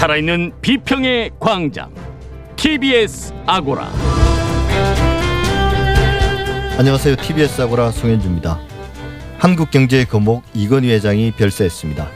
[0.00, 1.94] 살아있는 비평의 광장
[2.56, 3.92] TBS 아고라
[6.78, 7.16] 안녕하세요.
[7.16, 8.58] TBS 아고라 송현주입니다.
[9.36, 12.08] 한국 경제의 거목 이건희 회장이 별세했습니다.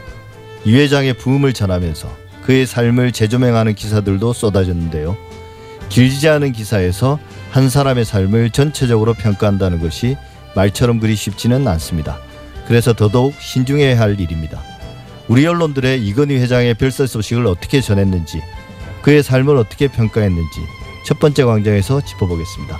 [0.65, 2.09] 이 회장의 부음을 전하면서
[2.41, 5.15] 그의 삶을 재조명하는 기사들도 쏟아졌는데요.
[5.89, 7.19] 길지 않은 기사에서
[7.51, 10.17] 한 사람의 삶을 전체적으로 평가한다는 것이
[10.55, 12.17] 말처럼 그리 쉽지는 않습니다.
[12.67, 14.74] 그래서 더더욱 신중해야 할 일입니다.
[15.27, 18.41] 우리 언론들의 이건희 회장의 별세 소식을 어떻게 전했는지,
[19.01, 20.59] 그의 삶을 어떻게 평가했는지
[21.05, 22.77] 첫 번째 광장에서 짚어보겠습니다.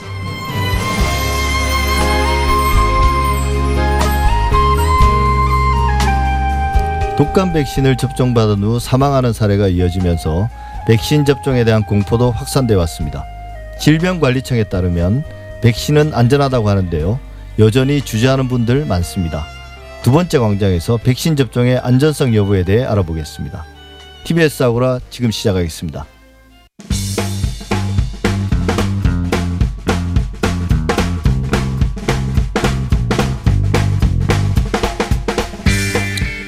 [7.18, 10.50] 독감 백신을 접종받은 후 사망하는 사례가 이어지면서
[10.86, 13.24] 백신 접종에 대한 공포도 확산돼 왔습니다.
[13.80, 15.24] 질병관리청에 따르면
[15.62, 17.20] 백신은 안전하다고 하는데요.
[17.58, 19.55] 여전히 주저하는 분들 많습니다.
[20.06, 23.66] 두 번째 광장에서 백신 접종의 안전성 여부에 대해 알아보겠습니다.
[24.24, 26.06] TBS 아고라 지금 시작하겠습니다.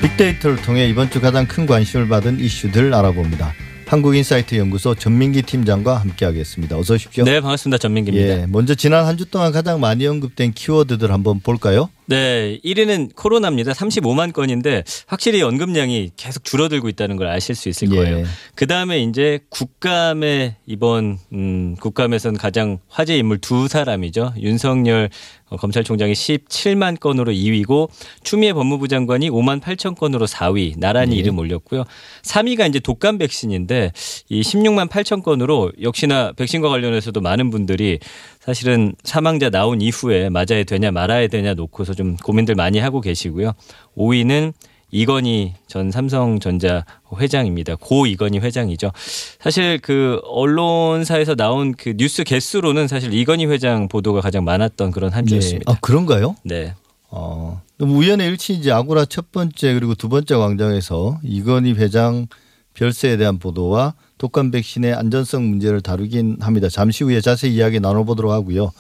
[0.01, 3.53] 빅데이터를 통해 이번 주 가장 큰 관심을 받은 이슈들 알아봅니다.
[3.87, 6.77] 한국인사이트 연구소 전민기 팀장과 함께하겠습니다.
[6.77, 7.23] 어서 오십시오.
[7.23, 7.77] 네, 반갑습니다.
[7.77, 8.41] 전민기입니다.
[8.41, 11.89] 예, 먼저 지난 한 주 동안 가장 많이 언급된 키워드들 한번 볼까요?
[12.09, 13.73] 네, 1위는 코로나입니다.
[13.73, 18.19] 35만 건인데 확실히 언급량이 계속 줄어들고 있다는 걸 아실 수 있을 거예요.
[18.19, 18.25] 예.
[18.55, 24.35] 그 다음에 이제 국감에 이번 음, 국감에서는 가장 화제 인물 두 사람이죠.
[24.39, 25.09] 윤석열
[25.49, 27.89] 어, 검찰총장이 17만 건으로 2위고
[28.23, 31.19] 추미애 법무부 장관이 5만 8천 건으로 4위 나란히 예.
[31.19, 31.83] 이름 올렸고요.
[32.23, 33.91] 3위가 이제 독감 백신인데
[34.29, 37.99] 이 16만 8천 건으로 역시나 백신과 관련해서도 많은 분들이
[38.47, 43.51] 사실은 사망자 나온 이후에 맞아야 되냐 말아야 되냐 놓고서 좀 고민들 많이 하고 계시고요.
[43.97, 44.53] 5위는
[44.89, 47.75] 이건희 전 삼성전자 회장입니다.
[47.75, 48.93] 고 이건희 회장이죠.
[49.41, 55.25] 사실 그 언론사에서 나온 그 뉴스 개수로는 사실 이건희 회장 보도가 가장 많았던 그런 한
[55.25, 55.69] 주였습니다.
[55.69, 56.37] 아 그런가요?
[56.43, 56.73] 네.
[57.09, 62.27] 어, 우연의 일치 이제 아고라 첫 번째 그리고 두 번째 광장에서 이건희 회장
[62.75, 66.69] 별세에 대한 보도와 독감 백신의 안전성 문제를 다루긴 합니다.
[66.69, 68.71] 잠시 후에 자세히 이야기 나눠보도록 하고요.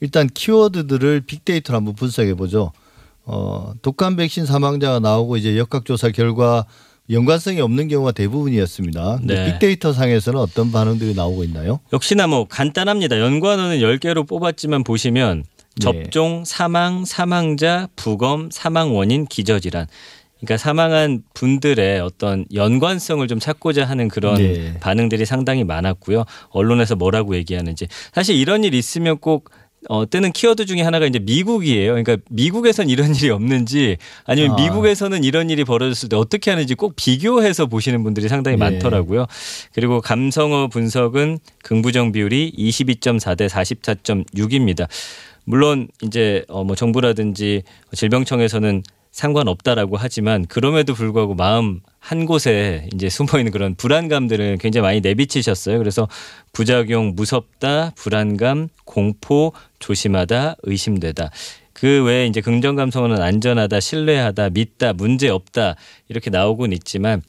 [0.00, 2.72] 일단 키워드들을 빅데이터로 한번 분석해 보죠.
[3.24, 6.64] 어, 독감 백신 사망자가 나오고 이제 역학조사 결과
[7.10, 9.20] 연관성이 없는 경우가 대부분이었습니다.
[9.22, 9.46] 네.
[9.52, 11.80] 빅데이터 상에서는 어떤 반응들이 나오고 있나요?
[11.92, 13.20] 역시나 뭐 간단합니다.
[13.20, 15.80] 연관어는 10개로 뽑았지만 보시면 네.
[15.80, 19.86] 접종, 사망, 사망자, 부검, 사망 원인, 기저질환.
[20.38, 24.74] 그러니까 사망한 분들의 어떤 연관성을 좀 찾고자 하는 그런 네.
[24.80, 26.24] 반응들이 상당히 많았고요.
[26.50, 27.88] 언론에서 뭐라고 얘기하는지.
[28.12, 29.50] 사실 이런 일 있으면 꼭
[29.88, 31.92] 어, 뜨는 키워드 중에 하나가 이제 미국이에요.
[31.92, 34.56] 그러니까 미국에선 이런 일이 없는지 아니면 아.
[34.56, 38.64] 미국에서는 이런 일이 벌어졌을 때 어떻게 하는지 꼭 비교해서 보시는 분들이 상당히 네.
[38.64, 39.26] 많더라고요.
[39.72, 44.88] 그리고 감성어 분석은 긍부정 비율이 22.4 대 44.6입니다.
[45.44, 47.62] 물론 이제 어, 뭐 정부라든지
[47.94, 48.82] 질병청에서는
[49.16, 55.78] 상관없다라고 하지만 그럼에도 불구하고 마음 한 곳에 이제 숨어 있는 그런 불안감들을 굉장히 많이 내비치셨어요.
[55.78, 56.06] 그래서
[56.52, 61.30] 부작용 무섭다, 불안감, 공포, 조심하다, 의심되다.
[61.72, 65.76] 그 외에 이제 긍정 감성어는 안전하다, 신뢰하다, 믿다, 문제 없다
[66.08, 67.22] 이렇게 나오곤 있지만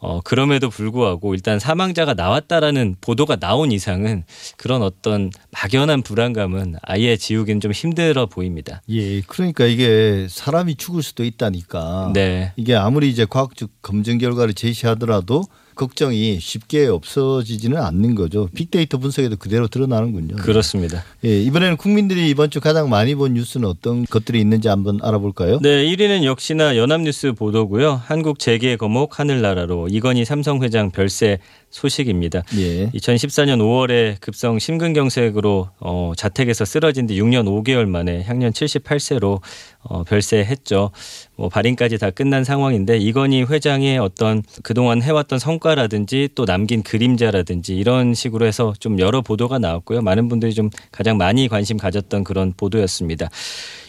[0.00, 4.24] 어 그럼에도 불구하고 일단 사망자가 나왔다라는 보도가 나온 이상은
[4.56, 8.82] 그런 어떤 막연한 불안감은 아예 지우기는 좀 힘들어 보입니다.
[8.88, 12.12] 예, 그러니까 이게 사람이 죽을 수도 있다니까.
[12.14, 12.52] 네.
[12.56, 15.42] 이게 아무리 이제 과학적 검증 결과를 제시하더라도
[15.78, 18.48] 걱정이 쉽게 없어지지는 않는 거죠.
[18.54, 20.36] 빅데이터 분석에도 그대로 드러나는군요.
[20.36, 21.04] 그렇습니다.
[21.24, 25.60] 예, 이번에는 국민들이 이번 주 가장 많이 본 뉴스는 어떤 것들이 있는지 한번 알아볼까요?
[25.62, 28.02] 네, 1위는 역시나 연합뉴스 보도고요.
[28.04, 31.38] 한국 재계 거목 하늘나라로 이건희 삼성 회장 별세
[31.70, 32.42] 소식입니다.
[32.56, 32.90] 예.
[32.90, 39.40] 2014년 5월에 급성 심근경색으로 어, 자택에서 쓰러진 뒤 6년 5개월 만에 향년 78세로
[39.82, 40.90] 어, 별세했죠.
[41.36, 48.14] 뭐 발인까지 다 끝난 상황인데 이건희 회장의 어떤 그동안 해왔던 성과라든지 또 남긴 그림자라든지 이런
[48.14, 50.02] 식으로 해서 좀 여러 보도가 나왔고요.
[50.02, 53.28] 많은 분들이 좀 가장 많이 관심 가졌던 그런 보도였습니다.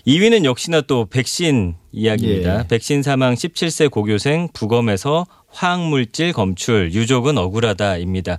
[0.06, 2.60] 2위는 역시나 또 백신 이야기입니다.
[2.60, 2.68] 예.
[2.68, 8.38] 백신 사망 17세 고교생 부검에서 화학물질 검출 유족은 억울하다입니다.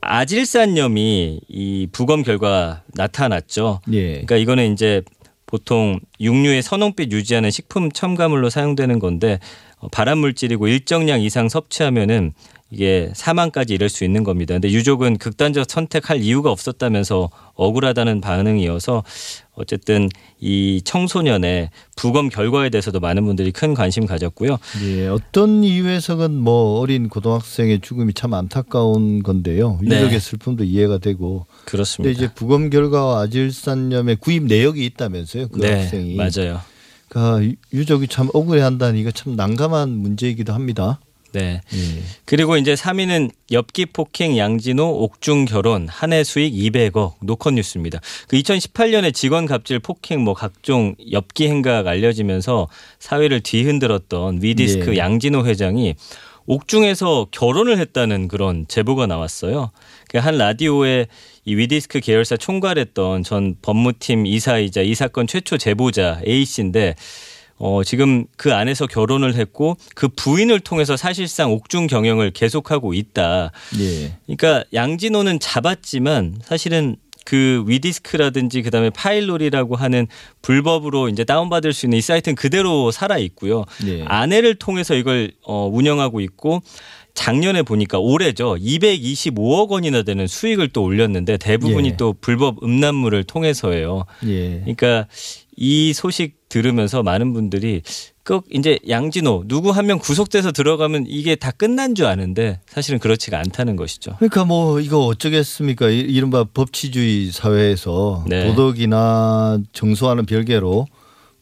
[0.00, 3.80] 아질산염이 이 부검 결과 나타났죠.
[3.92, 4.12] 예.
[4.12, 5.02] 그러니까 이거는 이제
[5.46, 9.40] 보통 육류의 선홍빛 유지하는 식품 첨가물로 사용되는 건데
[9.78, 12.32] 어, 발암 물질이고 일정량 이상 섭취하면은
[12.70, 14.54] 이게 사망까지 이를 수 있는 겁니다.
[14.54, 19.04] 근데 유족은 극단적 선택할 이유가 없었다면서 억울하다는 반응이어서
[19.58, 20.08] 어쨌든
[20.40, 24.58] 이 청소년의 부검 결과에 대해서도 많은 분들이 큰 관심 가졌고요.
[24.84, 29.78] 예, 어떤 이유에서건 뭐 어린 고등학생의 죽음이 참 안타까운 건데요.
[29.82, 29.96] 네.
[29.96, 31.46] 유족의 슬픔도 이해가 되고.
[31.48, 32.10] 근데 그렇습니다.
[32.12, 35.48] 이제 부검 결과와 아질산염의 구입 내역이 있다면서요.
[35.48, 36.14] 그 네, 학생이.
[36.14, 36.60] 맞아요.
[37.08, 41.00] 그러니까 유- 유족이 참 억울해한다는 이거 참 난감한 문제이기도 합니다.
[41.32, 41.60] 네.
[41.72, 42.02] 예.
[42.24, 48.00] 그리고 이제 3위는 엽기 폭행 양진호 옥중 결혼 한 해 수익 200억 노컷 뉴스입니다.
[48.28, 54.98] 그 2018년에 직원 갑질 폭행 뭐 각종 엽기 행각 알려지면서 사회를 뒤흔들었던 위디스크 예.
[54.98, 55.94] 양진호 회장이
[56.46, 59.70] 옥중에서 결혼을 했다는 그런 제보가 나왔어요.
[60.08, 61.06] 그한 라디오에
[61.44, 66.94] 이 위디스크 계열사 총괄했던 전 법무팀 이사이자 이 사건 최초 제보자 A 씨인데
[67.58, 73.50] 어, 지금 그 안에서 결혼을 했고 그 부인을 통해서 사실상 옥중 경영을 계속하고 있다.
[73.80, 74.12] 예.
[74.26, 76.96] 그러니까 양진호는 잡았지만 사실은
[77.28, 80.06] 그 위디스크라든지 그다음에 파일롤이라고 하는
[80.40, 83.66] 불법으로 이제 다운받을 수 있는 이 사이트는 그대로 살아 있고요.
[83.86, 84.02] 예.
[84.04, 86.62] 아내를 통해서 이걸 어, 운영하고 있고
[87.12, 91.96] 작년에 보니까 올해죠 225억 원이나 되는 수익을 또 올렸는데 대부분이 예.
[91.96, 94.06] 또 불법 음란물을 통해서예요.
[94.26, 94.60] 예.
[94.60, 95.06] 그러니까
[95.60, 97.82] 이 소식 들으면서 많은 분들이
[98.24, 103.38] 꼭 이제 양진호 누구 한 명 구속돼서 들어가면 이게 다 끝난 줄 아는데 사실은 그렇지가
[103.38, 104.12] 않다는 것이죠.
[104.18, 105.88] 그러니까 뭐 이거 어쩌겠습니까?
[105.90, 108.46] 이- 이른바 법치주의 사회에서 네.
[108.48, 110.86] 도덕이나 정서와는 별개로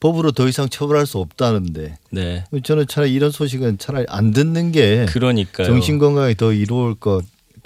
[0.01, 2.45] 법으로 더 이상 처벌할 수 없다는데 네.
[2.65, 5.67] 저는 차라리 이런 소식은 차라리 안 듣는 게 그러니까요.
[5.67, 7.25] 정신 건강에 더 이로울 것.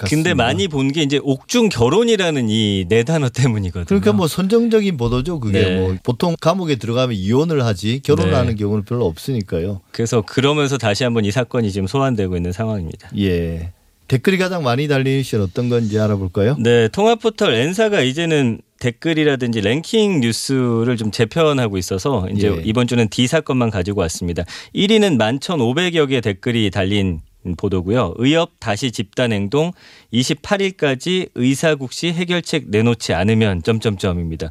[0.09, 3.85] 근데 많이 본 게 이제 옥중 결혼이라는 이 네 단어 때문이거든요.
[3.85, 5.41] 그러니까 뭐 선정적인 보도죠.
[5.41, 5.77] 그게 네.
[5.79, 8.55] 뭐 보통 감옥에 들어가면 이혼을 하지 결혼하는 네.
[8.57, 9.81] 경우는 별로 없으니까요.
[9.93, 13.11] 그래서 그러면서 다시 한번 이 사건이 지금 소환되고 있는 상황입니다.
[13.19, 13.73] 예.
[14.09, 16.57] 댓글이 가장 많이 이슈는 어떤 건지 알아볼까요?
[16.59, 22.63] 네, 통합 포털 N사가 이제는 댓글이라든지 랭킹 뉴스를 좀 재편하고 있어서 이제 예.
[22.65, 24.45] 이번 주는 D 사건만 가지고 왔습니다.
[24.75, 27.21] 1위는 11,500여 개 댓글이 달린
[27.57, 28.15] 보도고요.
[28.17, 29.73] 의협 다시 집단 행동
[30.13, 34.51] 28일까지 의사국시 해결책 내놓지 않으면 점점점입니다.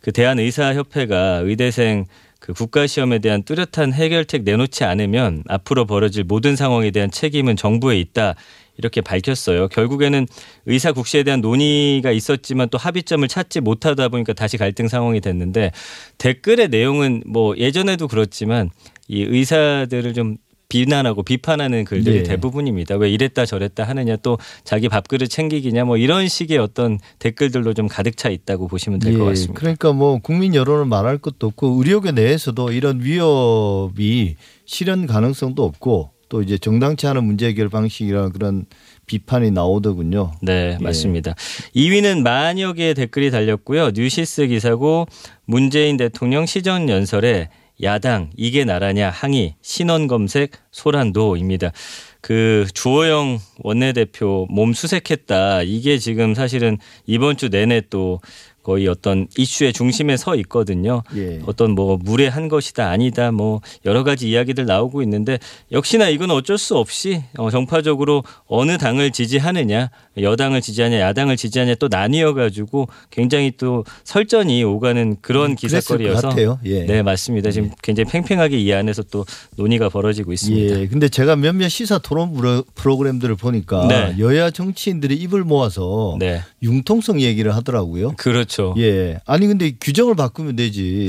[0.00, 2.04] 그 대한 의사협회가 의대생
[2.38, 7.98] 그 국가 시험에 대한 뚜렷한 해결책 내놓지 않으면 앞으로 벌어질 모든 상황에 대한 책임은 정부에
[7.98, 8.34] 있다.
[8.78, 9.68] 이렇게 밝혔어요.
[9.68, 10.26] 결국에는
[10.66, 15.72] 의사 국시에 대한 논의가 있었지만 또 합의점을 찾지 못하다 보니까 다시 갈등 상황이 됐는데
[16.18, 18.70] 댓글의 내용은 뭐 예전에도 그렇지만
[19.08, 20.36] 이 의사들을 좀
[20.68, 22.22] 비난하고 비판하는 글들이 예.
[22.22, 22.96] 대부분입니다.
[22.96, 28.16] 왜 이랬다 저랬다 하느냐 또 자기 밥그릇 챙기기냐 뭐 이런 식의 어떤 댓글들로 좀 가득
[28.16, 29.60] 차 있다고 보시면 될것 예, 같습니다.
[29.60, 36.42] 그러니까 뭐 국민 여론을 말할 것도 없고 의료계 내에서도 이런 위협이 실현 가능성도 없고 또
[36.42, 38.66] 이제 정당치 않은 문제 해결 방식이라는 그런
[39.06, 40.32] 비판이 나오더군요.
[40.42, 40.82] 네, 예.
[40.82, 41.34] 맞습니다.
[41.76, 43.92] 2위는 만여 개의 댓글이 달렸고요.
[43.94, 45.06] 뉴시스 기사고
[45.44, 47.48] 문재인 대통령 시정 연설에
[47.82, 51.72] 야당 이게 나라냐 항의 신원 검색 소란도입니다.
[52.20, 55.62] 그 주호영 원내대표 몸 수색했다.
[55.62, 58.20] 이게 지금 사실은 이번 주 내내 또
[58.66, 61.04] 거의 어떤 이슈의 중심에 서 있거든요.
[61.16, 61.38] 예.
[61.46, 65.38] 어떤 뭐 무례한 것이다 아니다 뭐 여러 가지 이야기들 나오고 있는데
[65.70, 69.90] 역시나 이건 어쩔 수 없이 어, 정파적으로 어느 당을 지지하느냐
[70.20, 76.30] 여당을 지지하냐 야당을 지지하냐 또 나뉘어 가지고 굉장히 또 설전이 오가는 그런 음, 기사거리여서.
[76.64, 76.86] 예.
[76.86, 79.24] 네 맞습니다 지금 굉장히 팽팽하게 이 안에서 또
[79.56, 80.80] 논의가 벌어지고 있습니다.
[80.80, 80.86] 예.
[80.88, 84.16] 근데 제가 몇몇 시사 토론 프로- 프로그램들을 보니까 네.
[84.18, 88.14] 여야 정치인들이 입을 모아서 네 융통성 얘기를 하더라고요.
[88.16, 88.55] 그렇죠.
[88.78, 89.18] 예.
[89.26, 91.08] 아니 근데 규정을 바꾸면 되지.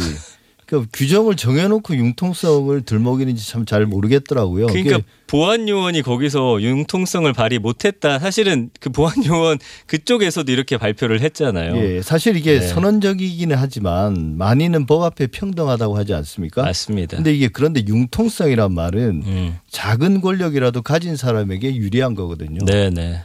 [0.68, 4.68] 그러니까 규정을 정해놓고 융통성을 들먹이는지 참 잘 모르겠더라고요.
[4.68, 8.20] 그러니까 보안 요원이 거기서 융통성을 발휘 못했다.
[8.20, 11.76] 사실은 그 보안 요원 그쪽에서도 이렇게 발표를 했잖아요.
[11.78, 12.68] 예, 사실 이게 네.
[12.68, 16.64] 선언적이기는 하지만 많이는 법 앞에 평등하다고 하지 않습니까?
[16.64, 17.18] 맞습니다.
[17.18, 19.58] 근데 이게 그런데 융통성이란 말은 음.
[19.70, 22.60] 작은 권력이라도 가진 사람에게 유리한 거거든요.
[22.66, 23.22] 네, 네.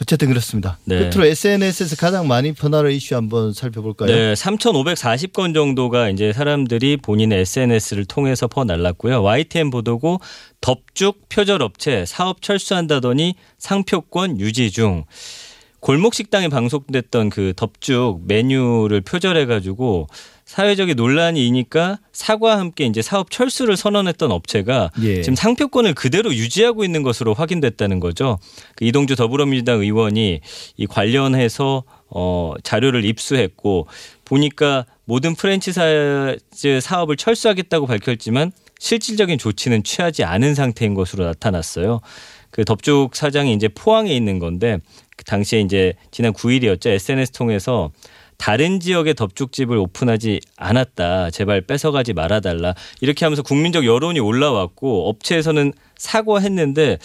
[0.00, 0.78] 어쨌든 그렇습니다.
[0.84, 0.98] 네.
[1.10, 4.08] 끝으로 SNS에서 가장 많이 퍼나는 이슈 한번 살펴볼까요?
[4.08, 9.22] 네, 3,540건 정도가 이제 사람들이 본인의 SNS를 통해서 퍼날랐고요.
[9.22, 10.20] YTN 보도고
[10.60, 15.04] 덥죽 표절 업체 사업 철수한다더니 상표권 유지 중.
[15.80, 20.08] 골목 식당에 방송됐던 그 덥죽 메뉴를 표절해 가지고
[20.50, 25.22] 사회적인 논란이 이니까 사과와 함께 이제 사업 철수를 선언했던 업체가 예.
[25.22, 28.40] 지금 상표권을 그대로 유지하고 있는 것으로 확인됐다는 거죠.
[28.74, 30.40] 그 이동주 더불어민주당 의원이
[30.76, 33.86] 이 관련해서 어 자료를 입수했고
[34.24, 42.00] 보니까 모든 프랜차이즈 사업을 철수하겠다고 밝혔지만 실질적인 조치는 취하지 않은 상태인 것으로 나타났어요.
[42.50, 44.78] 그 덥죽 사장이 이제 포항에 있는 건데
[45.16, 46.88] 그 당시에 이제 지난 9일이었죠.
[46.88, 47.92] SNS 통해서
[48.40, 51.28] 다른 지역의 덮죽집을 오픈하지 않았다.
[51.30, 52.74] 제발 뺏어가지 말아달라.
[53.02, 56.96] 이렇게 하면서 국민적 여론이 올라왔고 업체에서는 사과했는데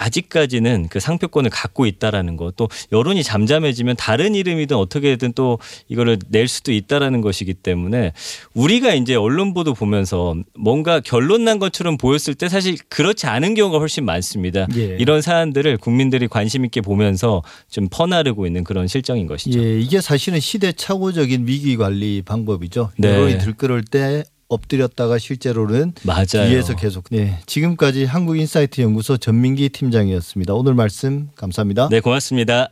[0.00, 6.72] 아직까지는 그 상표권을 갖고 있다라는 것또 여론이 잠잠해지면 다른 이름이든 어떻게든 또 이거를 낼 수도
[6.72, 8.12] 있다라는 것이기 때문에
[8.54, 13.78] 우리가 이제 언론 보도 보면서 뭔가 결론 난 것처럼 보였을 때 사실 그렇지 않은 경우가
[13.78, 14.66] 훨씬 많습니다.
[14.74, 14.96] 예.
[14.98, 19.62] 이런 사안들을 국민들이 관심 있게 보면서 좀 퍼나르고 있는 그런 실정인 것이죠.
[19.62, 22.90] 예, 이게 사실은 시대착오적인 위기 관리 방법이죠.
[22.96, 23.10] 네.
[23.10, 26.48] 여론이 들끓을 때 엎드렸다가 실제로는 맞아요.
[26.48, 27.04] 뒤에서 계속.
[27.10, 30.52] 네, 지금까지 한국인사이트 연구소 전민기 팀장이었습니다.
[30.52, 31.88] 오늘 말씀 감사합니다.
[31.88, 32.68] 네, 고맙습니다.